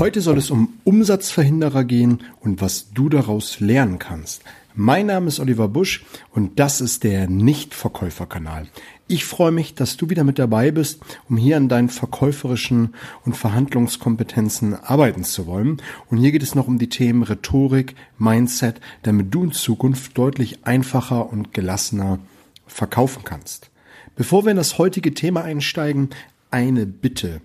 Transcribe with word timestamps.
Heute 0.00 0.22
soll 0.22 0.38
es 0.38 0.50
um 0.50 0.72
Umsatzverhinderer 0.84 1.84
gehen 1.84 2.20
und 2.40 2.62
was 2.62 2.90
du 2.94 3.10
daraus 3.10 3.60
lernen 3.60 3.98
kannst. 3.98 4.42
Mein 4.74 5.04
Name 5.04 5.28
ist 5.28 5.40
Oliver 5.40 5.68
Busch 5.68 6.06
und 6.30 6.58
das 6.58 6.80
ist 6.80 7.04
der 7.04 7.28
Nichtverkäuferkanal. 7.28 8.66
Ich 9.08 9.26
freue 9.26 9.52
mich, 9.52 9.74
dass 9.74 9.98
du 9.98 10.08
wieder 10.08 10.24
mit 10.24 10.38
dabei 10.38 10.70
bist, 10.70 11.02
um 11.28 11.36
hier 11.36 11.58
an 11.58 11.68
deinen 11.68 11.90
verkäuferischen 11.90 12.94
und 13.26 13.36
Verhandlungskompetenzen 13.36 14.72
arbeiten 14.72 15.22
zu 15.22 15.46
wollen. 15.46 15.82
Und 16.08 16.16
hier 16.16 16.32
geht 16.32 16.42
es 16.42 16.54
noch 16.54 16.66
um 16.66 16.78
die 16.78 16.88
Themen 16.88 17.22
Rhetorik, 17.22 17.94
Mindset, 18.16 18.80
damit 19.02 19.34
du 19.34 19.44
in 19.44 19.52
Zukunft 19.52 20.16
deutlich 20.16 20.64
einfacher 20.64 21.30
und 21.30 21.52
gelassener 21.52 22.20
verkaufen 22.66 23.22
kannst. 23.22 23.70
Bevor 24.16 24.46
wir 24.46 24.52
in 24.52 24.56
das 24.56 24.78
heutige 24.78 25.12
Thema 25.12 25.42
einsteigen, 25.42 26.08
eine 26.50 26.86
Bitte. 26.86 27.42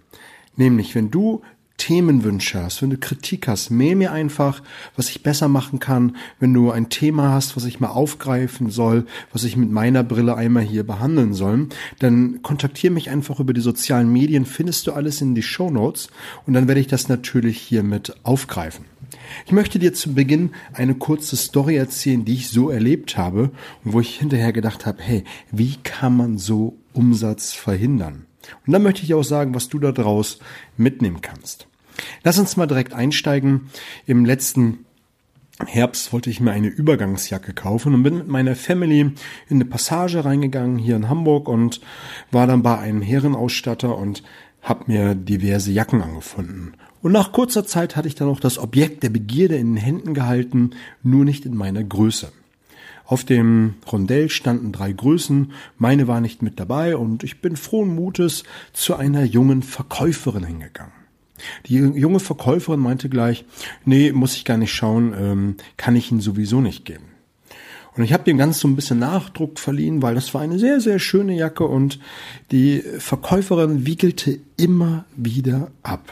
Nämlich, 0.56 0.96
wenn 0.96 1.12
du 1.12 1.42
Themenwünsche 1.78 2.64
hast, 2.64 2.82
wenn 2.82 2.90
du 2.90 2.98
Kritik 2.98 3.48
hast, 3.48 3.70
mail 3.70 3.96
mir 3.96 4.12
einfach, 4.12 4.62
was 4.96 5.10
ich 5.10 5.24
besser 5.24 5.48
machen 5.48 5.80
kann. 5.80 6.16
Wenn 6.40 6.54
du 6.54 6.72
ein 6.72 6.90
Thema 6.90 7.32
hast, 7.34 7.56
was 7.56 7.66
ich 7.66 7.80
mal 7.80 7.90
aufgreifen 7.90 8.70
soll, 8.70 9.06
was 9.34 9.44
ich 9.44 9.58
mit 9.58 9.72
meiner 9.72 10.04
Brille 10.04 10.36
einmal 10.36 10.64
hier 10.64 10.86
behandeln 10.86 11.34
soll, 11.34 11.68
dann 12.00 12.42
kontaktiere 12.42 12.94
mich 12.94 13.10
einfach 13.10 13.40
über 13.40 13.54
die 13.54 13.62
sozialen 13.62 14.12
Medien, 14.12 14.46
findest 14.46 14.88
du 14.88 14.94
alles 14.94 15.22
in 15.22 15.36
die 15.36 15.44
Show 15.44 15.70
Notes 15.70 16.10
und 16.46 16.54
dann 16.54 16.68
werde 16.68 16.82
ich 16.82 16.88
das 16.88 17.10
natürlich 17.10 17.60
hier 17.60 17.84
mit 17.84 18.16
aufgreifen. 18.24 18.86
Ich 19.46 19.52
möchte 19.52 19.80
dir 19.80 19.94
zu 19.94 20.14
Beginn 20.14 20.52
eine 20.74 20.96
kurze 20.96 21.36
Story 21.36 21.76
erzählen, 21.76 22.26
die 22.26 22.34
ich 22.34 22.50
so 22.50 22.70
erlebt 22.70 23.18
habe 23.18 23.52
und 23.84 23.94
wo 23.94 24.00
ich 24.00 24.18
hinterher 24.18 24.54
gedacht 24.54 24.86
habe, 24.86 25.02
hey, 25.02 25.24
wie 25.52 25.76
kann 25.84 26.16
man 26.16 26.38
so 26.38 26.78
Umsatz 26.94 27.54
verhindern? 27.54 28.26
Und 28.66 28.74
dann 28.74 28.84
möchte 28.84 29.04
ich 29.04 29.14
auch 29.14 29.24
sagen, 29.24 29.54
was 29.56 29.70
du 29.70 29.80
da 29.80 29.92
draus 29.92 30.40
mitnehmen 30.78 31.22
kannst. 31.22 31.68
Lass 32.24 32.40
uns 32.40 32.58
mal 32.58 32.68
direkt 32.68 32.94
einsteigen. 32.94 33.70
Im 34.06 34.26
letzten 34.26 34.86
Herbst 35.66 36.12
wollte 36.12 36.30
ich 36.30 36.42
mir 36.42 36.52
eine 36.52 36.68
Übergangsjacke 36.68 37.54
kaufen 37.54 37.94
und 37.94 38.04
bin 38.04 38.18
mit 38.18 38.28
meiner 38.28 38.56
Family 38.56 39.00
in 39.00 39.16
eine 39.50 39.66
Passage 39.66 40.26
reingegangen 40.26 40.78
hier 40.78 40.98
in 40.98 41.08
Hamburg 41.08 41.48
und 41.48 41.80
war 42.32 42.46
dann 42.46 42.62
bei 42.62 42.78
einem 42.78 43.02
Herrenausstatter 43.02 43.98
und 43.98 44.22
habe 44.62 44.86
mir 44.88 45.16
diverse 45.16 45.72
Jacken 45.72 46.02
angefunden. 46.02 46.74
Und 47.02 47.14
nach 47.14 47.32
kurzer 47.32 47.66
Zeit 47.66 47.96
hatte 47.96 48.08
ich 48.08 48.16
dann 48.16 48.28
auch 48.28 48.40
das 48.40 48.58
Objekt 48.58 49.04
der 49.04 49.10
Begierde 49.10 49.56
in 49.56 49.76
den 49.76 49.82
Händen 49.82 50.14
gehalten, 50.14 50.72
nur 51.04 51.24
nicht 51.24 51.46
in 51.46 51.56
meiner 51.56 51.84
Größe. 51.84 52.32
Auf 53.06 53.24
dem 53.24 53.76
Rondell 53.92 54.30
standen 54.30 54.72
drei 54.72 54.92
Größen, 54.92 55.52
meine 55.78 56.08
war 56.08 56.22
nicht 56.22 56.42
mit 56.42 56.60
dabei 56.60 56.98
und 56.98 57.24
ich 57.24 57.40
bin 57.42 57.56
frohen 57.56 57.94
Mutes 57.94 58.44
zu 58.74 58.96
einer 58.96 59.24
jungen 59.24 59.62
Verkäuferin 59.62 60.44
hingegangen. 60.44 60.94
Die 61.68 61.76
junge 61.76 62.20
Verkäuferin 62.20 62.80
meinte 62.80 63.10
gleich, 63.10 63.46
nee, 63.84 64.12
muss 64.12 64.36
ich 64.36 64.46
gar 64.46 64.58
nicht 64.58 64.74
schauen, 64.74 65.14
ähm, 65.18 65.56
kann 65.78 65.96
ich 65.96 66.12
Ihnen 66.12 66.22
sowieso 66.22 66.62
nicht 66.62 66.86
geben. 66.86 67.04
Und 67.96 68.04
ich 68.04 68.12
habe 68.12 68.24
dem 68.24 68.38
ganz 68.38 68.60
so 68.60 68.68
ein 68.68 68.76
bisschen 68.76 69.00
Nachdruck 69.00 69.60
verliehen, 69.60 70.02
weil 70.02 70.16
das 70.16 70.34
war 70.34 70.42
eine 70.42 70.60
sehr, 70.60 70.82
sehr 70.82 71.00
schöne 71.00 71.36
Jacke 71.36 71.66
und 71.66 72.00
die 72.52 72.82
Verkäuferin 72.98 73.86
wiegelte 73.86 74.40
immer 74.58 75.06
wieder 75.16 75.72
ab. 75.84 76.12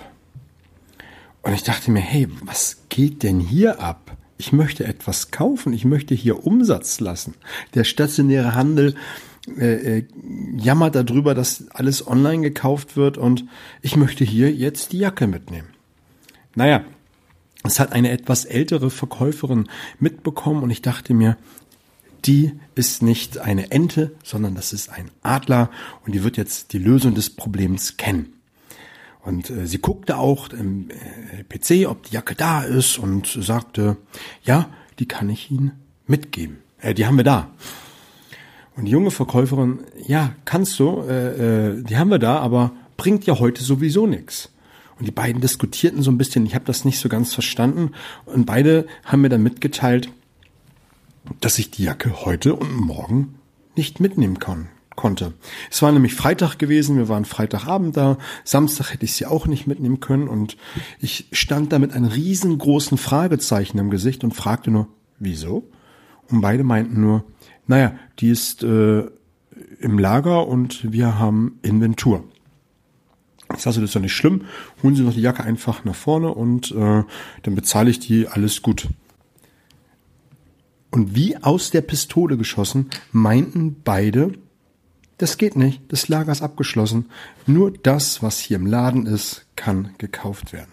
Und 1.42 1.54
ich 1.54 1.64
dachte 1.64 1.92
mir, 1.92 2.00
hey, 2.00 2.28
was 2.44 2.84
geht 2.88 3.24
denn 3.24 3.40
hier 3.40 3.82
ab? 3.82 4.16
Ich 4.38 4.52
möchte 4.52 4.86
etwas 4.86 5.32
kaufen, 5.32 5.74
ich 5.74 5.86
möchte 5.86 6.16
hier 6.16 6.46
Umsatz 6.46 7.00
lassen. 7.00 7.36
Der 7.76 7.84
stationäre 7.84 8.56
Handel 8.56 8.96
äh, 9.58 9.98
äh, 9.98 10.04
jammert 10.58 10.96
darüber, 10.96 11.36
dass 11.36 11.66
alles 11.70 12.08
online 12.08 12.42
gekauft 12.42 12.96
wird 12.96 13.18
und 13.18 13.46
ich 13.82 13.96
möchte 13.96 14.24
hier 14.24 14.52
jetzt 14.52 14.94
die 14.94 15.00
Jacke 15.00 15.28
mitnehmen. 15.28 15.68
Naja, 16.56 16.84
es 17.64 17.80
hat 17.80 17.92
eine 17.92 18.12
etwas 18.12 18.46
ältere 18.46 18.90
Verkäuferin 18.90 19.70
mitbekommen 20.00 20.64
und 20.64 20.70
ich 20.70 20.82
dachte 20.82 21.14
mir, 21.14 21.38
die 22.26 22.54
ist 22.76 23.02
nicht 23.02 23.40
eine 23.40 23.72
Ente, 23.72 24.16
sondern 24.24 24.56
das 24.56 24.72
ist 24.72 24.90
ein 24.90 25.12
Adler 25.24 25.70
und 26.06 26.16
die 26.16 26.24
wird 26.24 26.38
jetzt 26.38 26.74
die 26.74 26.78
Lösung 26.78 27.14
des 27.14 27.30
Problems 27.30 27.98
kennen. 27.98 28.34
Und 29.24 29.50
äh, 29.50 29.66
sie 29.68 29.80
guckte 29.80 30.18
auch 30.18 30.50
im 30.50 30.90
äh, 30.90 31.44
PC, 31.44 31.88
ob 31.90 32.04
die 32.04 32.14
Jacke 32.14 32.36
da 32.36 32.62
ist 32.62 32.98
und 32.98 33.28
sagte, 33.28 33.98
ja, 34.44 34.70
die 35.00 35.08
kann 35.08 35.30
ich 35.30 35.50
Ihnen 35.50 35.72
mitgeben. 36.06 36.58
Äh, 36.80 36.94
die 36.94 37.06
haben 37.06 37.18
wir 37.18 37.24
da. 37.24 37.50
Und 38.76 38.86
die 38.86 38.92
junge 38.92 39.12
Verkäuferin, 39.12 39.80
ja, 40.06 40.36
kannst 40.46 40.78
du, 40.80 41.04
äh, 41.08 41.70
äh, 41.70 41.84
die 41.84 41.98
haben 41.98 42.10
wir 42.10 42.20
da, 42.20 42.40
aber 42.40 42.72
bringt 42.98 43.26
ja 43.26 43.40
heute 43.40 43.64
sowieso 43.64 44.08
nichts. 44.08 44.52
Und 45.00 45.08
die 45.08 45.12
beiden 45.12 45.42
diskutierten 45.42 46.02
so 46.02 46.12
ein 46.12 46.18
bisschen, 46.18 46.46
ich 46.46 46.56
habe 46.56 46.66
das 46.66 46.86
nicht 46.86 47.00
so 47.00 47.10
ganz 47.10 47.34
verstanden. 47.34 47.92
Und 48.26 48.46
beide 48.46 48.88
haben 49.06 49.22
mir 49.22 49.30
dann 49.30 49.44
mitgeteilt, 49.44 50.10
dass 51.40 51.60
ich 51.60 51.72
die 51.72 51.84
Jacke 51.84 52.26
heute 52.26 52.56
und 52.56 52.76
morgen 52.76 53.36
nicht 53.76 54.00
mitnehmen 54.00 54.40
kann 54.40 54.68
konnte. 54.96 55.34
Es 55.72 55.82
war 55.82 55.92
nämlich 55.92 56.16
Freitag 56.16 56.58
gewesen, 56.58 56.98
wir 56.98 57.10
waren 57.10 57.26
Freitagabend 57.26 57.98
da, 57.98 58.18
Samstag 58.44 58.94
hätte 58.94 59.06
ich 59.06 59.14
sie 59.14 59.26
auch 59.26 59.48
nicht 59.48 59.68
mitnehmen 59.68 60.00
können 60.00 60.28
und 60.28 60.58
ich 61.00 61.28
stand 61.32 61.72
da 61.72 61.80
mit 61.80 61.94
einem 61.94 62.08
riesengroßen 62.08 62.98
Fragezeichen 62.98 63.78
im 63.78 63.90
Gesicht 63.90 64.24
und 64.24 64.34
fragte 64.34 64.72
nur, 64.72 64.88
wieso? 65.20 65.70
Und 66.30 66.42
beide 66.42 66.64
meinten 66.64 67.02
nur, 67.02 67.26
naja, 67.68 67.96
die 68.20 68.30
ist 68.30 68.64
äh, 68.64 69.04
im 69.80 70.00
Lager 70.00 70.48
und 70.48 70.92
wir 70.92 71.20
haben 71.20 71.60
Inventur. 71.62 72.24
Ich 73.56 73.62
sage, 73.62 73.76
das 73.76 73.90
ist 73.90 73.96
doch 73.96 74.02
nicht 74.02 74.14
schlimm, 74.14 74.44
holen 74.82 74.96
Sie 74.96 75.04
noch 75.04 75.14
die 75.14 75.22
Jacke 75.22 75.44
einfach 75.44 75.84
nach 75.84 75.96
vorne 75.96 76.34
und 76.34 76.72
äh, 76.72 77.04
dann 77.44 77.56
bezahle 77.56 77.90
ich 77.90 78.00
die, 78.00 78.28
alles 78.28 78.62
gut. 78.62 78.88
Und 80.90 81.16
wie 81.16 81.38
aus 81.38 81.72
der 81.72 81.82
Pistole 81.82 82.38
geschossen, 82.38 82.90
meinten 83.12 83.82
beide, 83.84 84.34
das 85.18 85.38
geht 85.38 85.56
nicht. 85.56 85.82
Das 85.90 86.08
Lager 86.08 86.32
ist 86.32 86.42
abgeschlossen. 86.42 87.10
Nur 87.46 87.72
das, 87.72 88.24
was 88.24 88.40
hier 88.40 88.58
im 88.58 88.66
Laden 88.66 89.06
ist, 89.06 89.46
kann 89.56 89.94
gekauft 89.98 90.54
werden. 90.54 90.72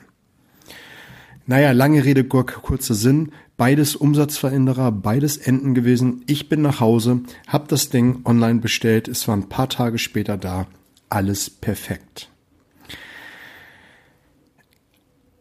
Naja, 1.47 1.73
lange 1.73 2.05
Rede, 2.05 2.25
kurzer 2.25 2.95
Sinn. 2.95 3.33
Beides 3.57 3.97
Umsatzveränderer, 3.97 4.93
beides 4.93 5.37
Enden 5.37 5.75
gewesen. 5.75 6.23
Ich 6.27 6.49
bin 6.49 6.63
nach 6.63 6.81
Hause, 6.81 7.21
hab 7.47 7.69
das 7.69 7.91
Ding 7.91 8.21
online 8.25 8.61
bestellt. 8.61 9.09
Es 9.09 9.29
war 9.29 9.37
ein 9.37 9.49
paar 9.49 9.69
Tage 9.69 9.99
später 9.99 10.39
da. 10.39 10.67
Alles 11.11 11.51
perfekt. 11.51 12.31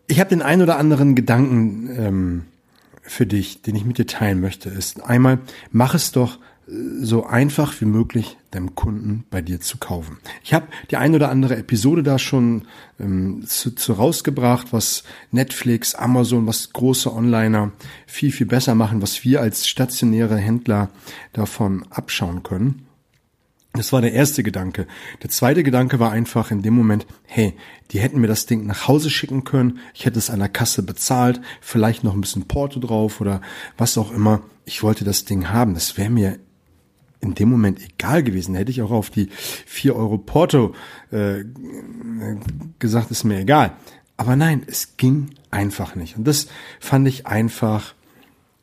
Ich 0.08 0.20
habe 0.20 0.32
den 0.32 0.42
ein 0.42 0.62
oder 0.62 0.78
anderen 0.78 1.16
Gedanken 1.16 1.90
ähm, 1.96 2.46
für 3.04 3.28
dich, 3.28 3.62
den 3.62 3.76
ich 3.76 3.86
mit 3.86 4.00
dir 4.00 4.08
teilen 4.08 4.42
möchte. 4.42 4.70
Ist 4.70 5.04
einmal, 5.04 5.40
mach 5.72 5.94
es 5.94 6.12
doch 6.12 6.40
so 7.02 7.26
einfach 7.26 7.80
wie 7.82 7.86
möglich 7.86 8.38
deinem 8.52 8.76
Kunden 8.76 9.26
bei 9.32 9.42
dir 9.42 9.60
zu 9.60 9.78
kaufen. 9.78 10.18
Ich 10.44 10.54
habe 10.54 10.68
die 10.92 10.98
ein 10.98 11.16
oder 11.16 11.30
andere 11.30 11.56
Episode 11.56 12.04
da 12.04 12.20
schon 12.20 12.64
ähm, 13.00 13.44
zu, 13.46 13.74
zu 13.74 13.94
rausgebracht, 13.94 14.72
was 14.72 15.04
Netflix, 15.32 15.96
Amazon, 15.96 16.46
was 16.46 16.72
große 16.72 17.12
Onliner 17.12 17.72
viel, 18.06 18.32
viel 18.32 18.46
besser 18.46 18.76
machen, 18.76 19.02
was 19.02 19.24
wir 19.24 19.42
als 19.42 19.68
stationäre 19.68 20.38
Händler 20.38 20.90
davon 21.34 21.86
abschauen 21.90 22.44
können. 22.44 22.86
Das 23.74 23.94
war 23.94 24.02
der 24.02 24.14
erste 24.14 24.44
Gedanke. 24.44 24.88
Der 25.24 25.30
zweite 25.30 25.64
Gedanke 25.64 26.00
war 26.00 26.12
einfach 26.12 26.52
in 26.52 26.62
dem 26.62 26.74
Moment, 26.74 27.06
hey, 27.26 27.56
die 27.92 28.00
hätten 28.00 28.20
mir 28.20 28.28
das 28.28 28.46
Ding 28.46 28.66
nach 28.66 28.88
Hause 28.88 29.10
schicken 29.10 29.44
können, 29.44 29.80
ich 29.94 30.06
hätte 30.06 30.20
es 30.20 30.30
an 30.30 30.40
der 30.40 30.50
Kasse 30.50 30.84
bezahlt, 30.84 31.40
vielleicht 31.62 32.04
noch 32.04 32.14
ein 32.14 32.22
bisschen 32.22 32.48
Porto 32.48 32.80
drauf 32.80 33.22
oder 33.22 33.42
was 33.78 33.98
auch 33.98 34.12
immer. 34.12 34.42
Ich 34.66 34.84
wollte 34.84 35.04
das 35.04 35.26
Ding 35.26 35.50
haben. 35.50 35.76
Das 35.76 35.98
wäre 35.98 36.10
mir 36.10 36.40
in 37.22 37.36
dem 37.36 37.50
Moment 37.50 37.80
egal 37.82 38.24
gewesen. 38.24 38.56
Hätte 38.56 38.72
ich 38.72 38.82
auch 38.82 38.92
auf 38.92 39.10
die 39.10 39.30
vier 39.66 39.96
Euro 39.96 40.18
Porto 40.18 40.74
äh, 41.12 41.44
gesagt, 42.80 43.12
ist 43.12 43.24
mir 43.24 43.40
egal. 43.40 43.74
Aber 44.18 44.36
nein, 44.36 44.64
es 44.68 44.98
ging 44.98 45.32
einfach 45.52 45.96
nicht. 45.96 46.18
Und 46.18 46.26
das 46.26 46.48
fand 46.80 47.08
ich 47.08 47.28
einfach 47.28 47.94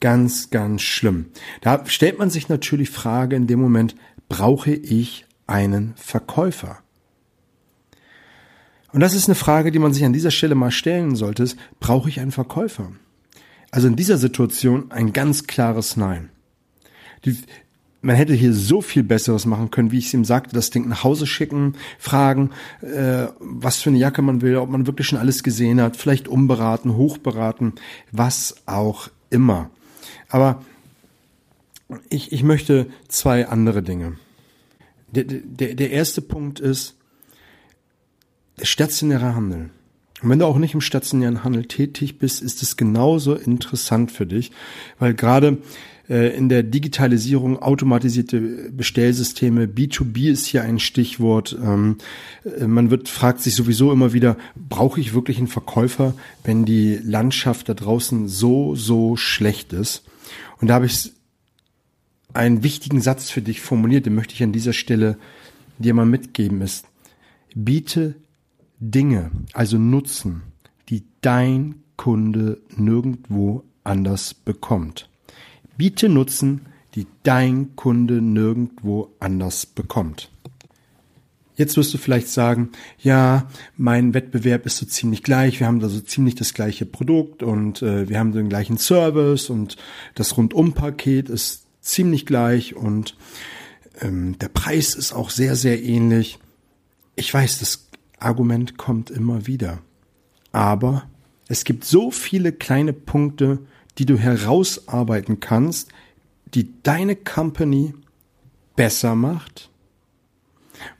ganz, 0.00 0.50
ganz 0.50 0.82
schlimm. 0.82 1.26
Da 1.62 1.84
stellt 1.86 2.18
man 2.18 2.30
sich 2.30 2.48
natürlich 2.48 2.90
Frage 2.90 3.36
in 3.36 3.46
dem 3.46 3.60
Moment, 3.60 3.96
brauche 4.28 4.72
ich 4.72 5.26
einen 5.46 5.94
Verkäufer? 5.96 6.78
Und 8.92 9.00
das 9.00 9.14
ist 9.14 9.28
eine 9.28 9.34
Frage, 9.34 9.70
die 9.70 9.78
man 9.78 9.92
sich 9.92 10.04
an 10.04 10.12
dieser 10.12 10.30
Stelle 10.30 10.54
mal 10.54 10.70
stellen 10.70 11.16
sollte. 11.16 11.46
Brauche 11.80 12.08
ich 12.08 12.20
einen 12.20 12.32
Verkäufer? 12.32 12.92
Also 13.70 13.88
in 13.88 13.96
dieser 13.96 14.16
Situation 14.16 14.90
ein 14.90 15.12
ganz 15.12 15.46
klares 15.46 15.96
Nein. 15.96 16.30
Die, 17.24 17.36
man 18.06 18.14
hätte 18.14 18.34
hier 18.34 18.54
so 18.54 18.80
viel 18.80 19.02
Besseres 19.02 19.46
machen 19.46 19.72
können, 19.72 19.90
wie 19.90 19.98
ich 19.98 20.06
es 20.06 20.14
ihm 20.14 20.24
sagte, 20.24 20.54
das 20.54 20.70
Ding 20.70 20.88
nach 20.88 21.02
Hause 21.02 21.26
schicken, 21.26 21.74
fragen, 21.98 22.50
äh, 22.80 23.26
was 23.40 23.82
für 23.82 23.90
eine 23.90 23.98
Jacke 23.98 24.22
man 24.22 24.42
will, 24.42 24.56
ob 24.56 24.70
man 24.70 24.86
wirklich 24.86 25.08
schon 25.08 25.18
alles 25.18 25.42
gesehen 25.42 25.80
hat, 25.80 25.96
vielleicht 25.96 26.28
umberaten, 26.28 26.96
hochberaten, 26.96 27.72
was 28.12 28.54
auch 28.66 29.10
immer. 29.28 29.70
Aber 30.28 30.62
ich, 32.08 32.30
ich 32.30 32.44
möchte 32.44 32.86
zwei 33.08 33.48
andere 33.48 33.82
Dinge. 33.82 34.16
Der, 35.10 35.24
der, 35.24 35.74
der 35.74 35.90
erste 35.90 36.22
Punkt 36.22 36.60
ist, 36.60 36.94
der 38.58 38.66
stationäre 38.66 39.34
Handel. 39.34 39.70
Und 40.22 40.30
wenn 40.30 40.38
du 40.38 40.46
auch 40.46 40.58
nicht 40.58 40.74
im 40.74 40.80
stationären 40.80 41.44
Handel 41.44 41.66
tätig 41.66 42.18
bist, 42.18 42.42
ist 42.42 42.62
es 42.62 42.76
genauso 42.76 43.34
interessant 43.34 44.10
für 44.10 44.26
dich, 44.26 44.50
weil 44.98 45.12
gerade 45.12 45.58
äh, 46.08 46.36
in 46.36 46.48
der 46.48 46.62
Digitalisierung 46.62 47.60
automatisierte 47.60 48.40
Bestellsysteme, 48.70 49.66
B2B 49.66 50.30
ist 50.30 50.46
hier 50.46 50.62
ein 50.62 50.78
Stichwort. 50.78 51.56
Ähm, 51.62 51.98
äh, 52.44 52.66
man 52.66 52.90
wird, 52.90 53.08
fragt 53.08 53.40
sich 53.40 53.54
sowieso 53.54 53.92
immer 53.92 54.12
wieder, 54.12 54.36
brauche 54.54 55.00
ich 55.00 55.14
wirklich 55.14 55.38
einen 55.38 55.48
Verkäufer, 55.48 56.14
wenn 56.44 56.64
die 56.64 56.98
Landschaft 57.02 57.68
da 57.68 57.74
draußen 57.74 58.28
so, 58.28 58.74
so 58.74 59.16
schlecht 59.16 59.72
ist? 59.72 60.04
Und 60.60 60.68
da 60.68 60.74
habe 60.74 60.86
ich 60.86 61.12
einen 62.32 62.62
wichtigen 62.62 63.00
Satz 63.00 63.30
für 63.30 63.42
dich 63.42 63.60
formuliert, 63.60 64.06
den 64.06 64.14
möchte 64.14 64.34
ich 64.34 64.42
an 64.42 64.52
dieser 64.52 64.72
Stelle 64.72 65.18
dir 65.78 65.94
mal 65.94 66.06
mitgeben, 66.06 66.62
ist, 66.62 66.86
biete 67.54 68.14
Dinge, 68.78 69.30
also 69.52 69.78
Nutzen, 69.78 70.42
die 70.88 71.04
dein 71.20 71.76
Kunde 71.96 72.60
nirgendwo 72.76 73.64
anders 73.84 74.34
bekommt. 74.34 75.08
Biete 75.76 76.08
Nutzen, 76.08 76.66
die 76.94 77.06
dein 77.22 77.76
Kunde 77.76 78.20
nirgendwo 78.20 79.14
anders 79.20 79.66
bekommt. 79.66 80.30
Jetzt 81.56 81.78
wirst 81.78 81.94
du 81.94 81.98
vielleicht 81.98 82.28
sagen, 82.28 82.70
ja, 82.98 83.48
mein 83.76 84.12
Wettbewerb 84.12 84.66
ist 84.66 84.76
so 84.76 84.84
ziemlich 84.84 85.22
gleich, 85.22 85.58
wir 85.58 85.66
haben 85.66 85.80
da 85.80 85.88
so 85.88 86.00
ziemlich 86.00 86.34
das 86.34 86.52
gleiche 86.52 86.84
Produkt 86.84 87.42
und 87.42 87.80
äh, 87.80 88.10
wir 88.10 88.18
haben 88.18 88.32
den 88.32 88.50
gleichen 88.50 88.76
Service 88.76 89.48
und 89.48 89.76
das 90.14 90.36
Rundumpaket 90.36 91.30
ist 91.30 91.64
ziemlich 91.80 92.26
gleich 92.26 92.76
und 92.76 93.16
ähm, 94.02 94.38
der 94.38 94.48
Preis 94.48 94.94
ist 94.94 95.14
auch 95.14 95.30
sehr, 95.30 95.56
sehr 95.56 95.82
ähnlich. 95.82 96.38
Ich 97.14 97.32
weiß, 97.32 97.60
das 97.60 97.85
Argument 98.18 98.76
kommt 98.78 99.10
immer 99.10 99.46
wieder. 99.46 99.78
Aber 100.52 101.08
es 101.48 101.64
gibt 101.64 101.84
so 101.84 102.10
viele 102.10 102.52
kleine 102.52 102.92
Punkte, 102.92 103.58
die 103.98 104.06
du 104.06 104.18
herausarbeiten 104.18 105.40
kannst, 105.40 105.90
die 106.54 106.82
deine 106.82 107.16
Company 107.16 107.94
besser 108.74 109.14
macht, 109.14 109.70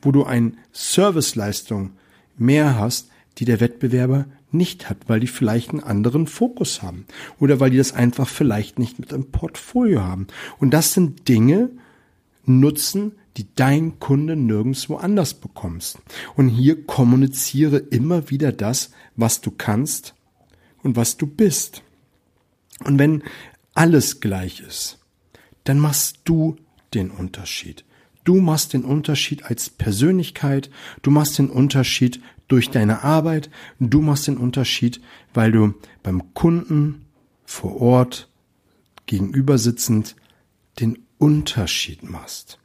wo 0.03 0.13
du 0.13 0.25
eine 0.25 0.53
Serviceleistung 0.73 1.93
mehr 2.37 2.79
hast, 2.79 3.11
die 3.39 3.45
der 3.45 3.61
Wettbewerber 3.61 4.27
nicht 4.51 4.89
hat, 4.89 5.09
weil 5.09 5.21
die 5.21 5.27
vielleicht 5.27 5.71
einen 5.71 5.83
anderen 5.83 6.27
Fokus 6.27 6.83
haben 6.83 7.07
oder 7.39 7.61
weil 7.61 7.71
die 7.71 7.77
das 7.77 7.93
einfach 7.93 8.29
vielleicht 8.29 8.79
nicht 8.79 8.99
mit 8.99 9.13
einem 9.13 9.31
Portfolio 9.31 10.03
haben. 10.03 10.27
Und 10.59 10.71
das 10.71 10.95
sind 10.95 11.29
Dinge, 11.29 11.71
Nutzen, 12.47 13.13
die 13.37 13.47
dein 13.55 13.99
Kunde 13.99 14.37
nirgendwo 14.37 14.97
anders 14.97 15.35
bekommst. 15.35 15.99
Und 16.37 16.49
hier 16.49 16.87
kommuniziere 16.87 17.79
immer 17.79 18.31
wieder 18.31 18.53
das, 18.53 18.91
was 19.15 19.41
du 19.41 19.51
kannst 19.51 20.15
und 20.83 20.97
was 20.97 21.17
du 21.17 21.27
bist. 21.27 21.83
Und 22.85 22.99
wenn 22.99 23.23
alles 23.75 24.21
gleich 24.21 24.61
ist, 24.61 24.99
dann 25.65 25.79
machst 25.79 26.21
du 26.25 26.57
den 26.95 27.11
Unterschied. 27.11 27.85
Du 28.25 28.41
machst 28.41 28.73
den 28.73 28.85
Unterschied 28.85 29.45
als 29.45 29.71
Persönlichkeit, 29.71 30.71
du 31.03 31.11
machst 31.11 31.39
den 31.39 31.49
Unterschied 31.49 32.21
durch 32.49 32.71
deine 32.71 33.05
Arbeit, 33.05 33.51
du 33.79 34.01
machst 34.01 34.27
den 34.27 34.37
Unterschied, 34.37 35.01
weil 35.35 35.53
du 35.53 35.75
beim 36.03 36.35
Kunden 36.35 37.07
vor 37.45 37.81
Ort 37.81 38.29
gegenüber 39.07 39.59
sitzend 39.59 40.17
den 40.81 41.06
Unterschied 41.19 42.03
machst. 42.03 42.59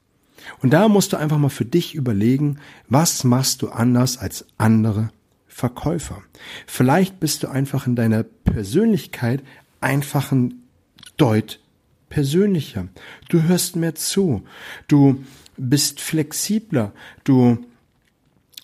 Und 0.62 0.72
da 0.74 0.88
musst 0.88 1.14
du 1.14 1.18
einfach 1.18 1.38
mal 1.38 1.50
für 1.50 1.66
dich 1.66 1.96
überlegen, 1.96 2.58
was 2.90 3.24
machst 3.24 3.62
du 3.62 3.70
anders 3.70 4.18
als 4.18 4.46
andere 4.58 5.12
Verkäufer? 5.48 6.22
Vielleicht 6.66 7.20
bist 7.20 7.44
du 7.44 7.48
einfach 7.48 7.88
in 7.88 7.96
deiner 7.96 8.24
Persönlichkeit 8.24 9.44
einfach 9.80 10.32
ein 10.32 10.64
Deut 11.18 11.60
persönlicher. 12.10 12.88
Du 13.30 13.44
hörst 13.44 13.76
mehr 13.76 13.96
zu. 13.96 14.44
Du 14.88 15.24
bist 15.58 16.02
flexibler. 16.02 16.94
Du 17.24 17.66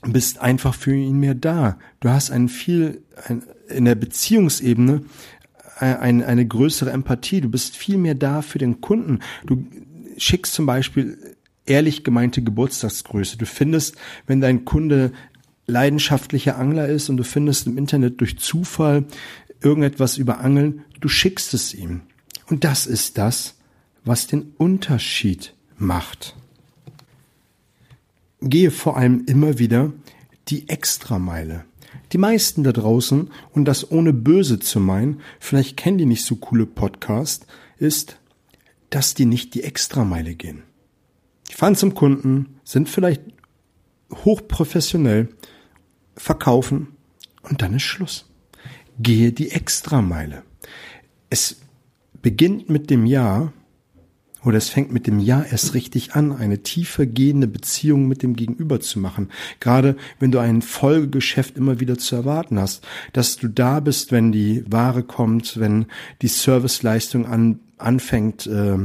bist 0.01 0.39
einfach 0.39 0.75
für 0.75 0.95
ihn 0.95 1.19
mehr 1.19 1.36
da. 1.36 1.78
Du 2.00 2.10
hast 2.10 2.31
ein 2.31 2.50
viel, 2.50 3.01
ein, 3.25 3.44
in 3.68 3.86
der 3.86 3.95
Beziehungsebene 3.95 5.04
ein, 5.79 6.24
eine 6.24 6.47
größere 6.47 6.91
Empathie. 6.91 7.41
Du 7.41 7.50
bist 7.50 7.75
viel 7.75 7.97
mehr 7.97 8.15
da 8.15 8.41
für 8.41 8.59
den 8.59 8.81
Kunden. 8.81 9.19
Du 9.45 9.65
schickst 10.18 10.53
zum 10.53 10.65
Beispiel 10.65 11.18
ehrlich 11.65 12.03
gemeinte 12.03 12.41
Geburtstagsgröße. 12.41 13.38
Du 13.38 13.45
findest, 13.45 13.95
wenn 14.25 14.41
dein 14.41 14.65
Kunde 14.65 15.12
leidenschaftlicher 15.68 16.57
Angler 16.57 16.88
ist 16.88 17.09
und 17.09 17.18
du 17.18 17.24
findest 17.24 17.68
im 17.68 17.77
Internet 17.77 18.21
durch 18.21 18.39
Zufall 18.39 19.06
irgendetwas 19.62 20.18
über 20.18 20.39
Angeln, 20.39 20.83
du 21.00 21.09
schickst 21.09 21.53
es 21.53 21.74
ihm. 21.74 22.01
Und 22.50 22.63
das 22.63 22.88
ist 22.88 23.18
das, 23.18 23.56
was 24.06 24.27
den 24.27 24.53
Unterschied 24.57 25.53
macht. 25.77 26.35
Gehe 28.41 28.71
vor 28.71 28.97
allem 28.97 29.25
immer 29.25 29.59
wieder 29.59 29.91
die 30.47 30.69
Extrameile. 30.69 31.65
Die 32.13 32.18
meisten 32.18 32.63
da 32.63 32.71
draußen, 32.71 33.30
und 33.51 33.65
das 33.65 33.92
ohne 33.92 34.13
böse 34.13 34.59
zu 34.59 34.80
meinen, 34.80 35.21
vielleicht 35.39 35.77
kennen 35.77 35.98
die 35.98 36.06
nicht 36.06 36.25
so 36.25 36.38
coole 36.38 36.65
Podcast, 36.65 37.45
ist, 37.77 38.19
dass 38.89 39.13
die 39.13 39.25
nicht 39.25 39.54
die 39.54 39.63
Extrameile 39.63 40.36
gehen. 40.36 40.63
Die 41.50 41.54
fahren 41.54 41.75
zum 41.75 41.94
Kunden, 41.94 42.59
sind 42.63 42.89
vielleicht 42.89 43.21
hochprofessionell, 44.13 45.30
verkaufen 46.15 46.88
und 47.44 47.62
dann 47.62 47.75
ist 47.75 47.83
Schluss. 47.83 48.30
Gehe 49.00 49.31
die 49.31 49.51
Extrameile. 49.51 50.44
Es 51.30 51.57
beginnt 52.21 52.69
mit 52.69 52.89
dem 52.89 53.06
Jahr 53.06 53.53
oder 54.48 54.58
es 54.58 54.70
fängt 54.70 54.94
mit 54.94 55.08
dem 55.08 55.20
Jahr 55.20 55.46
erst 55.46 55.74
richtig 55.74 56.16
an, 56.16 56.32
eine 56.32 56.64
tiefer 56.64 57.06
gehende 57.06 57.48
Beziehung 57.48 58.08
mit 58.08 58.24
dem 58.24 58.34
Gegenüber 58.34 58.80
zu 58.80 58.98
machen. 58.98 59.30
Gerade 59.60 59.98
wenn 60.20 60.32
du 60.32 60.40
ein 60.40 60.62
Folgegeschäft 60.62 61.58
immer 61.58 61.82
wieder 61.82 61.98
zu 61.98 62.16
erwarten 62.16 62.58
hast, 62.58 62.88
dass 63.12 63.36
du 63.36 63.50
da 63.50 63.82
bist, 63.82 64.14
wenn 64.14 64.32
die 64.32 64.64
Ware 64.66 65.04
kommt, 65.04 65.60
wenn 65.60 65.88
die 66.22 66.30
Serviceleistung 66.30 67.26
an, 67.26 67.60
anfängt 67.78 68.48
äh, 68.48 68.78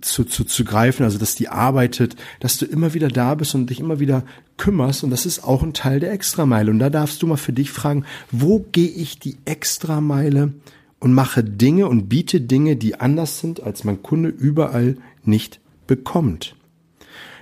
zu, 0.00 0.24
zu, 0.24 0.44
zu 0.44 0.64
greifen, 0.64 1.04
also 1.04 1.18
dass 1.18 1.36
die 1.36 1.48
arbeitet, 1.48 2.16
dass 2.40 2.58
du 2.58 2.66
immer 2.66 2.92
wieder 2.92 3.08
da 3.08 3.36
bist 3.36 3.54
und 3.54 3.70
dich 3.70 3.78
immer 3.78 4.00
wieder 4.00 4.24
kümmerst 4.56 5.04
und 5.04 5.10
das 5.10 5.26
ist 5.26 5.44
auch 5.44 5.62
ein 5.62 5.74
Teil 5.74 6.00
der 6.00 6.10
Extrameile. 6.10 6.72
Und 6.72 6.80
da 6.80 6.90
darfst 6.90 7.22
du 7.22 7.28
mal 7.28 7.36
für 7.36 7.52
dich 7.52 7.70
fragen, 7.70 8.04
wo 8.32 8.66
gehe 8.72 8.88
ich 8.88 9.20
die 9.20 9.36
Extrameile 9.44 10.54
und 11.00 11.12
mache 11.14 11.42
Dinge 11.42 11.88
und 11.88 12.08
biete 12.08 12.40
Dinge, 12.40 12.76
die 12.76 13.00
anders 13.00 13.40
sind, 13.40 13.62
als 13.62 13.84
mein 13.84 14.02
Kunde 14.02 14.28
überall 14.28 14.96
nicht 15.24 15.60
bekommt. 15.86 16.54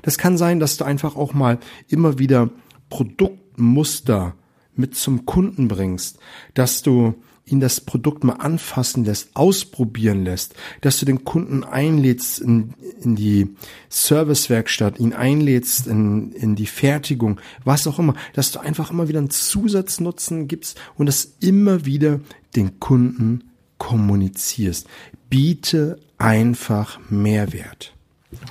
Das 0.03 0.17
kann 0.17 0.39
sein, 0.39 0.61
dass 0.61 0.77
du 0.77 0.85
einfach 0.85 1.17
auch 1.17 1.35
mal 1.35 1.59
immer 1.89 2.19
wieder 2.19 2.51
Produktmuster 2.89 4.35
mit 4.75 4.95
zum 4.95 5.27
Kunden 5.27 5.69
bringst, 5.69 6.19
dass 6.55 6.83
du 6.83 7.15
ihn 7.45 7.61
das 7.61 7.81
Produkt 7.81 8.25
mal 8.25 8.35
anfassen 8.35 9.05
lässt, 9.05 9.35
ausprobieren 9.35 10.23
lässt, 10.23 10.55
dass 10.83 10.99
du 10.99 11.07
den 11.07 11.25
Kunden 11.25 11.65
einlädst 11.65 12.41
in, 12.41 12.75
in 13.01 13.17
die 13.17 13.55
Servicewerkstatt, 13.89 15.01
ihn 15.01 15.15
einlädst 15.15 15.87
in, 15.87 16.33
in 16.33 16.57
die 16.57 16.67
Fertigung, 16.67 17.41
was 17.65 17.87
auch 17.87 17.99
immer, 17.99 18.15
dass 18.35 18.53
du 18.53 18.61
einfach 18.61 18.91
immer 18.91 19.09
wieder 19.09 19.19
einen 19.19 19.31
Zusatznutzen 19.31 20.47
gibst 20.47 20.79
und 20.97 21.07
das 21.07 21.37
immer 21.41 21.87
wieder 21.87 22.21
den 22.55 22.79
Kunden 22.81 23.48
kommunizierst. 23.79 24.87
Biete 25.31 25.99
einfach 26.19 26.99
Mehrwert. 27.11 27.95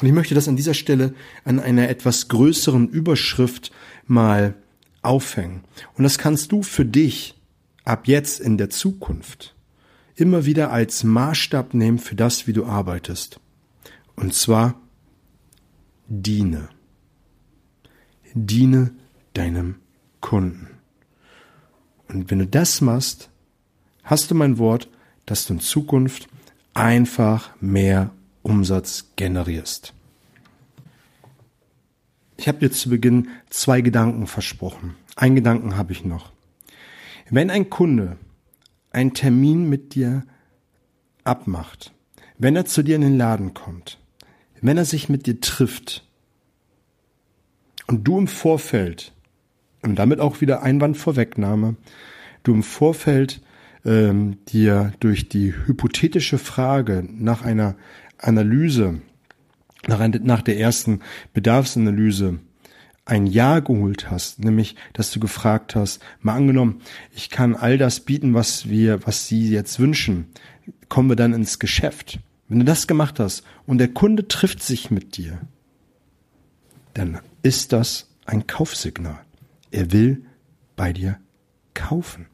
Und 0.01 0.07
ich 0.07 0.13
möchte 0.13 0.36
das 0.36 0.48
an 0.48 0.55
dieser 0.55 0.74
Stelle 0.74 1.13
an 1.43 1.60
einer 1.60 1.89
etwas 1.89 2.29
größeren 2.29 2.89
Überschrift 2.89 3.72
mal 4.05 4.55
aufhängen. 5.01 5.63
Und 5.96 6.03
das 6.03 6.17
kannst 6.17 6.51
du 6.51 6.63
für 6.63 6.86
dich 6.86 7.36
ab 7.84 8.07
jetzt 8.07 8.39
in 8.39 8.57
der 8.57 8.69
Zukunft 8.69 9.55
immer 10.15 10.46
wieder 10.46 10.72
als 10.72 11.03
Maßstab 11.03 11.74
nehmen 11.74 12.00
für 12.00 12.15
das, 12.15 12.48
wie 12.48 12.53
du 12.53 12.65
arbeitest. 12.65 13.39
Und 14.15 14.34
zwar 14.34 14.81
diene. 16.07 16.69
Diene 18.34 18.91
deinem 19.34 19.75
Kunden. 20.22 20.67
Und 22.07 22.31
wenn 22.31 22.39
du 22.39 22.48
das 22.48 22.81
machst, 22.81 23.29
hast 24.03 24.31
du 24.31 24.36
mein 24.36 24.57
Wort, 24.57 24.89
dass 25.27 25.46
du 25.46 25.53
in 25.53 25.60
Zukunft 25.60 26.27
einfach 26.74 27.51
mehr 27.62 28.10
Umsatz 28.41 29.12
generierst. 29.15 29.93
Ich 32.38 32.48
habe 32.48 32.57
dir 32.57 32.72
zu 32.72 32.89
Beginn 32.89 33.29
zwei 33.50 33.81
Gedanken 33.81 34.25
versprochen. 34.25 34.96
Einen 35.15 35.36
Gedanken 35.36 35.77
habe 35.77 35.91
ich 35.91 36.03
noch. 36.03 36.31
Wenn 37.29 37.51
ein 37.51 37.69
Kunde 37.69 38.17
einen 38.91 39.13
Termin 39.13 39.69
mit 39.69 39.93
dir 39.93 40.24
abmacht, 41.24 41.93
wenn 42.39 42.55
er 42.55 42.65
zu 42.65 42.81
dir 42.81 42.96
in 42.96 43.01
den 43.01 43.17
Laden 43.17 43.53
kommt, 43.53 44.00
wenn 44.62 44.77
er 44.77 44.86
sich 44.86 45.10
mit 45.10 45.27
dir 45.27 45.39
trifft 45.41 46.07
und 47.86 48.03
du 48.07 48.17
im 48.17 48.27
Vorfeld 48.27 49.13
Und 49.81 49.96
damit 49.96 50.19
auch 50.19 50.41
wieder 50.41 50.63
Einwandvorwegnahme. 50.63 51.75
Du 52.43 52.53
im 52.53 52.63
Vorfeld 52.63 53.41
ähm, 53.88 54.38
dir 54.50 54.94
durch 55.00 55.29
die 55.29 55.53
hypothetische 55.65 56.38
Frage 56.38 57.08
nach 57.10 57.41
einer 57.41 57.75
Analyse, 58.20 59.01
nach, 59.88 60.00
ein, 60.00 60.12
nach 60.24 60.41
der 60.41 60.60
ersten 60.60 61.00
Bedarfsanalyse 61.34 62.39
ein 63.06 63.25
Ja 63.25 63.60
geholt 63.60 64.12
hast, 64.12 64.39
nämlich, 64.39 64.75
dass 64.91 65.12
du 65.12 65.20
gefragt 65.20 65.75
hast, 65.75 66.03
mal 66.20 66.36
angenommen, 66.36 66.82
ich 67.15 67.29
kann 67.29 67.56
all 67.56 67.77
das 67.77 68.01
bieten, 68.01 68.34
was 68.34 68.67
wir, 68.70 69.08
was 69.08 69.27
Sie 69.27 69.50
jetzt 69.50 69.79
wünschen, 69.79 70.27
kommen 70.89 71.10
wir 71.10 71.15
dann 71.15 71.34
ins 71.34 71.58
Geschäft. 71.58 72.20
Wenn 72.50 72.60
du 72.60 72.65
das 72.65 72.88
gemacht 72.88 73.20
hast 73.20 73.44
und 73.65 73.77
der 73.77 73.88
Kunde 73.88 74.27
trifft 74.27 74.62
sich 74.62 74.91
mit 74.91 75.15
dir, 75.15 75.39
dann 76.94 77.20
ist 77.44 77.72
das 77.72 78.10
ein 78.25 78.48
Kaufsignal. 78.48 79.20
Er 79.72 79.91
will 79.91 80.25
bei 80.75 80.91
dir 80.91 81.17
kaufen. 81.74 82.27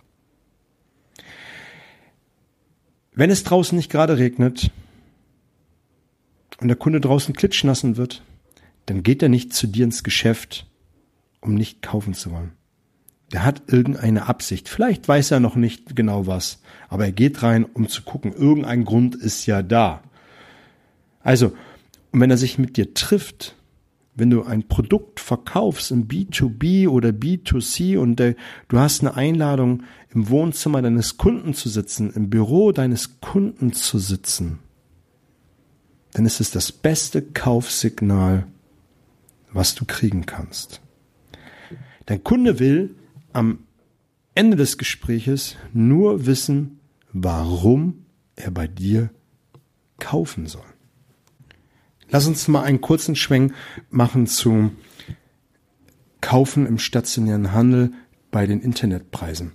Wenn 3.15 3.29
es 3.29 3.43
draußen 3.43 3.75
nicht 3.75 3.91
gerade 3.91 4.17
regnet 4.17 4.71
und 6.59 6.67
der 6.67 6.77
Kunde 6.77 6.99
draußen 6.99 7.35
klitschnassen 7.35 7.97
wird, 7.97 8.23
dann 8.85 9.03
geht 9.03 9.21
er 9.21 9.29
nicht 9.29 9.53
zu 9.53 9.67
dir 9.67 9.85
ins 9.85 10.03
Geschäft, 10.03 10.65
um 11.39 11.53
nicht 11.53 11.81
kaufen 11.81 12.13
zu 12.13 12.31
wollen. 12.31 12.51
Der 13.31 13.45
hat 13.45 13.63
irgendeine 13.67 14.27
Absicht. 14.27 14.69
Vielleicht 14.69 15.07
weiß 15.07 15.31
er 15.31 15.39
noch 15.39 15.55
nicht 15.55 15.95
genau 15.95 16.27
was, 16.27 16.61
aber 16.89 17.05
er 17.05 17.11
geht 17.11 17.41
rein, 17.43 17.65
um 17.65 17.87
zu 17.87 18.03
gucken. 18.03 18.33
Irgendein 18.33 18.85
Grund 18.85 19.15
ist 19.15 19.45
ja 19.45 19.61
da. 19.61 20.03
Also, 21.21 21.53
und 22.11 22.19
wenn 22.19 22.29
er 22.29 22.37
sich 22.37 22.59
mit 22.59 22.77
dir 22.77 22.93
trifft, 22.93 23.55
wenn 24.15 24.29
du 24.29 24.43
ein 24.43 24.67
Produkt 24.67 25.19
verkaufst 25.19 25.91
im 25.91 26.07
B2B 26.07 26.87
oder 26.87 27.09
B2C 27.09 27.97
und 27.97 28.19
äh, 28.19 28.35
du 28.67 28.79
hast 28.79 29.01
eine 29.01 29.15
Einladung 29.15 29.83
im 30.13 30.29
Wohnzimmer 30.29 30.81
deines 30.81 31.17
Kunden 31.17 31.53
zu 31.53 31.69
sitzen, 31.69 32.11
im 32.11 32.29
Büro 32.29 32.71
deines 32.71 33.19
Kunden 33.21 33.73
zu 33.73 33.97
sitzen, 33.97 34.59
dann 36.13 36.25
ist 36.25 36.39
es 36.39 36.51
das 36.51 36.71
beste 36.71 37.21
Kaufsignal, 37.21 38.45
was 39.51 39.73
du 39.73 39.85
kriegen 39.85 40.25
kannst. 40.25 40.81
Dein 42.05 42.23
Kunde 42.23 42.59
will 42.59 42.95
am 43.31 43.59
Ende 44.35 44.57
des 44.57 44.77
Gespräches 44.77 45.55
nur 45.73 46.25
wissen, 46.25 46.79
warum 47.11 48.05
er 48.35 48.51
bei 48.51 48.67
dir 48.67 49.09
kaufen 49.99 50.47
soll. 50.47 50.72
Lass 52.13 52.27
uns 52.27 52.47
mal 52.47 52.61
einen 52.61 52.79
kurzen 52.79 53.15
Schwenk 53.15 53.55
machen 53.89 54.27
zu 54.27 54.69
Kaufen 56.21 56.67
im 56.67 56.77
stationären 56.77 57.53
Handel 57.53 57.91
bei 58.29 58.45
den 58.45 58.61
Internetpreisen. 58.61 59.53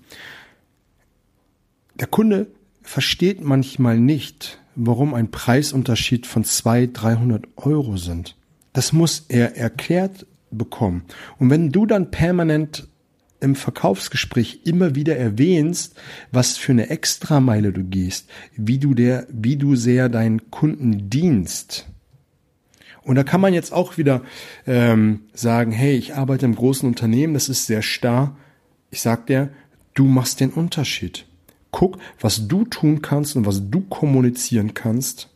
Der 1.95 2.09
Kunde 2.09 2.49
versteht 2.83 3.41
manchmal 3.41 4.01
nicht, 4.01 4.59
warum 4.75 5.15
ein 5.15 5.31
Preisunterschied 5.31 6.27
von 6.27 6.43
200, 6.43 7.01
300 7.01 7.45
Euro 7.55 7.97
sind. 7.97 8.35
Das 8.73 8.93
muss 8.93 9.27
er 9.29 9.57
erklärt 9.57 10.27
bekommen. 10.51 11.05
Und 11.39 11.51
wenn 11.51 11.71
du 11.71 11.87
dann 11.87 12.11
permanent 12.11 12.89
im 13.39 13.55
Verkaufsgespräch 13.55 14.63
immer 14.65 14.97
wieder 14.97 15.17
erwähnst, 15.17 15.95
was 16.33 16.57
für 16.57 16.73
eine 16.73 16.91
Extrameile 16.91 17.73
du 17.73 17.85
gehst, 17.85 18.29
wie 18.57 18.81
du 18.81 18.95
der, 18.95 19.29
wie 19.31 19.57
du 19.57 19.77
sehr 19.77 20.09
deinen 20.09 20.51
Kunden 20.51 21.09
dienst, 21.09 21.87
und 23.09 23.15
da 23.15 23.25
kann 23.25 23.41
man 23.41 23.55
jetzt 23.55 23.73
auch 23.73 23.97
wieder 23.97 24.21
ähm, 24.67 25.21
sagen, 25.33 25.73
hey, 25.73 25.97
ich 25.97 26.15
arbeite 26.15 26.45
im 26.45 26.55
großen 26.55 26.87
Unternehmen, 26.87 27.33
das 27.33 27.49
ist 27.49 27.65
sehr 27.65 27.81
starr. 27.81 28.37
Ich 28.91 29.01
sag 29.01 29.29
dir, 29.29 29.49
du 29.95 30.05
machst 30.05 30.41
den 30.41 30.51
Unterschied. 30.51 31.25
Guck, 31.71 31.97
was 32.21 32.49
du 32.49 32.67
tun 32.67 33.01
kannst 33.01 33.35
und 33.35 33.47
was 33.47 33.71
du 33.71 33.81
kommunizieren 33.81 34.75
kannst, 34.75 35.31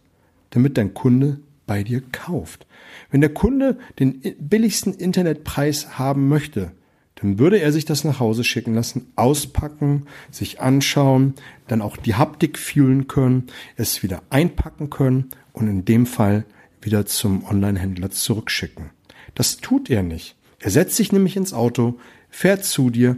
damit 0.50 0.76
dein 0.76 0.92
Kunde 0.92 1.40
bei 1.66 1.82
dir 1.82 2.02
kauft. 2.12 2.66
Wenn 3.10 3.22
der 3.22 3.32
Kunde 3.32 3.78
den 3.98 4.20
billigsten 4.38 4.92
Internetpreis 4.92 5.98
haben 5.98 6.28
möchte, 6.28 6.72
dann 7.14 7.38
würde 7.38 7.58
er 7.58 7.72
sich 7.72 7.86
das 7.86 8.04
nach 8.04 8.20
Hause 8.20 8.44
schicken 8.44 8.74
lassen, 8.74 9.12
auspacken, 9.16 10.08
sich 10.30 10.60
anschauen, 10.60 11.36
dann 11.68 11.80
auch 11.80 11.96
die 11.96 12.16
Haptik 12.16 12.58
fühlen 12.58 13.08
können, 13.08 13.46
es 13.76 14.02
wieder 14.02 14.22
einpacken 14.28 14.90
können 14.90 15.30
und 15.54 15.68
in 15.68 15.86
dem 15.86 16.04
Fall 16.04 16.44
wieder 16.82 17.06
zum 17.06 17.44
Online-Händler 17.44 18.10
zurückschicken. 18.10 18.90
Das 19.34 19.58
tut 19.58 19.90
er 19.90 20.02
nicht. 20.02 20.36
Er 20.58 20.70
setzt 20.70 20.96
sich 20.96 21.12
nämlich 21.12 21.36
ins 21.36 21.52
Auto, 21.52 21.98
fährt 22.28 22.64
zu 22.64 22.90
dir, 22.90 23.16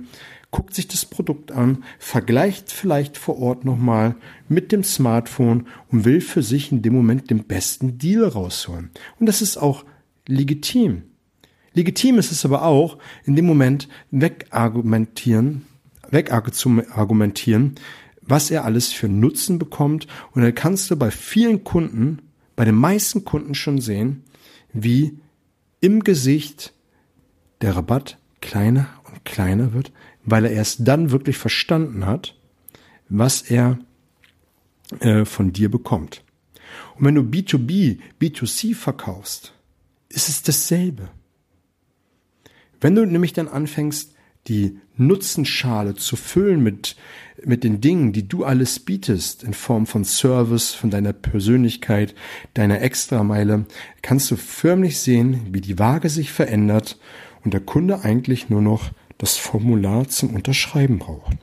guckt 0.51 0.75
sich 0.75 0.87
das 0.87 1.05
Produkt 1.05 1.51
an, 1.51 1.83
vergleicht 1.99 2.71
vielleicht 2.71 3.19
vor 3.19 3.39
Ort 3.39 3.65
nochmal 3.65 4.15
mit 4.49 4.71
dem 4.71 4.85
Smartphone 4.85 5.67
und 5.91 6.05
will 6.05 6.21
für 6.21 6.43
sich 6.43 6.71
in 6.71 6.81
dem 6.81 6.95
Moment 6.95 7.29
den 7.29 7.45
besten 7.45 7.99
Deal 7.99 8.25
rausholen. 8.25 8.91
Und 9.19 9.27
das 9.27 9.43
ist 9.43 9.57
auch 9.57 9.85
legitim. 10.29 11.03
Legitim 11.73 12.19
ist 12.19 12.31
es 12.31 12.45
aber 12.45 12.63
auch, 12.63 12.99
in 13.25 13.35
dem 13.35 13.47
Moment 13.47 13.89
wegargumentieren, 14.13 15.67
wegargumentieren, 16.11 17.75
was 18.23 18.51
er 18.51 18.65
alles 18.65 18.93
für 18.93 19.09
Nutzen 19.09 19.59
bekommt. 19.59 20.07
Und 20.33 20.43
dann 20.43 20.55
kannst 20.55 20.89
du 20.91 20.97
bei 20.97 21.11
vielen 21.11 21.65
Kunden 21.65 22.21
bei 22.57 22.65
den 22.65 22.75
meisten 22.75 23.25
Kunden 23.25 23.55
schon 23.55 23.81
sehen, 23.81 24.25
wie 24.73 25.19
im 25.81 26.05
Gesicht 26.05 26.73
der 27.61 27.77
Rabatt 27.77 28.19
kleiner 28.41 28.89
und 29.05 29.25
kleiner 29.25 29.73
wird, 29.73 29.93
weil 30.25 30.45
er 30.45 30.53
erst 30.53 30.87
dann 30.87 31.11
wirklich 31.11 31.39
verstanden 31.39 32.07
hat, 32.07 32.37
was 33.09 33.43
er 33.43 33.79
äh, 35.01 35.25
von 35.25 35.53
dir 35.53 35.71
bekommt. 35.71 36.25
Und 36.97 37.05
wenn 37.05 37.15
du 37.15 37.23
B2B, 37.23 37.99
B2C 38.21 38.75
verkaufst, 38.75 39.55
ist 40.09 40.29
es 40.29 40.43
dasselbe. 40.43 41.11
Wenn 42.81 42.95
du 42.95 43.07
nämlich 43.07 43.33
dann 43.33 43.49
anfängst, 43.49 44.14
die 44.47 44.79
Nutzenschale 44.97 45.95
zu 45.95 46.17
füllen 46.17 46.63
mit, 46.63 46.97
mit 47.45 47.65
den 47.65 47.81
Dingen, 47.81 48.13
die 48.13 48.29
du 48.29 48.45
alles 48.45 48.79
bietest, 48.79 49.43
in 49.43 49.55
Form 49.55 49.87
von 49.87 50.05
Service, 50.05 50.73
von 50.73 50.91
deiner 50.91 51.13
Persönlichkeit, 51.13 52.15
deiner 52.55 52.81
Extrameile, 52.81 53.67
kannst 54.03 54.31
du 54.31 54.37
förmlich 54.37 55.01
sehen, 55.01 55.49
wie 55.51 55.61
die 55.61 55.79
Waage 55.79 56.09
sich 56.09 56.31
verändert 56.31 56.99
und 57.45 57.55
der 57.55 57.61
Kunde 57.61 58.05
eigentlich 58.05 58.51
nur 58.51 58.63
noch 58.63 58.91
das 59.19 59.37
Formular 59.37 60.09
zum 60.09 60.35
Unterschreiben 60.35 60.99
braucht. 60.99 61.37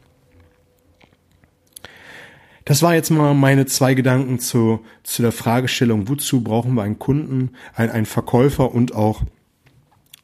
Das 2.66 2.84
war 2.84 2.94
jetzt 2.94 3.10
mal 3.10 3.34
meine 3.34 3.66
zwei 3.66 3.96
Gedanken 3.96 4.40
zu, 4.40 4.82
zu 5.04 5.24
der 5.24 5.32
Fragestellung, 5.32 6.08
wozu 6.08 6.44
brauchen 6.44 6.76
wir 6.76 6.84
einen 6.84 7.00
Kunden, 7.00 7.52
einen, 7.74 7.92
einen 7.92 8.06
Verkäufer 8.06 8.74
und 8.74 8.94
auch 8.96 9.24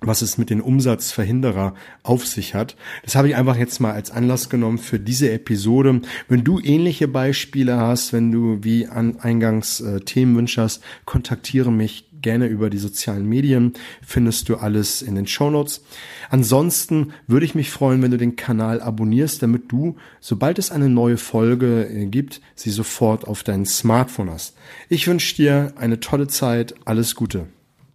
was 0.02 0.22
es 0.22 0.38
mit 0.38 0.50
den 0.50 0.62
Umsatzverhinderer 0.62 1.74
auf 2.04 2.26
sich 2.26 2.54
hat. 2.54 2.76
Das 3.04 3.16
habe 3.16 3.30
ich 3.30 3.36
einfach 3.36 3.58
jetzt 3.58 3.80
mal 3.80 3.94
als 3.94 4.12
Anlass 4.12 4.50
genommen 4.50 4.78
für 4.78 5.00
diese 5.00 5.32
Episode. 5.32 6.02
Wenn 6.28 6.44
du 6.44 6.60
ähnliche 6.60 7.08
Beispiele 7.08 7.78
hast, 7.78 8.14
wenn 8.14 8.32
du 8.32 8.64
wie 8.64 8.88
an 8.88 9.20
eingangs 9.20 9.80
äh, 9.80 10.00
Themenwünsche 10.02 10.62
hast, 10.62 10.84
kontaktiere 11.06 11.72
mich 11.72 12.08
gerne 12.22 12.48
über 12.48 12.70
die 12.70 12.78
sozialen 12.78 13.28
Medien. 13.28 13.74
Findest 14.06 14.50
du 14.50 14.56
alles 14.56 15.02
in 15.02 15.16
den 15.16 15.28
Shownotes. 15.28 15.84
Ansonsten 16.30 17.14
würde 17.28 17.46
ich 17.46 17.56
mich 17.56 17.72
freuen, 17.72 18.02
wenn 18.02 18.12
du 18.12 18.18
den 18.18 18.36
Kanal 18.36 18.82
abonnierst, 18.82 19.42
damit 19.42 19.72
du, 19.72 19.96
sobald 20.20 20.60
es 20.60 20.72
eine 20.72 20.90
neue 20.90 21.18
Folge 21.18 21.88
äh, 21.88 22.06
gibt, 22.06 22.42
sie 22.56 22.72
sofort 22.72 23.28
auf 23.28 23.44
dein 23.44 23.66
Smartphone 23.66 24.30
hast. 24.30 24.56
Ich 24.90 25.08
wünsche 25.08 25.36
dir 25.36 25.74
eine 25.78 26.00
tolle 26.00 26.28
Zeit. 26.28 26.76
Alles 26.86 27.16
Gute. 27.16 27.48